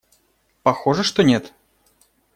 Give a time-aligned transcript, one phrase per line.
[0.63, 1.53] Похоже, что нет.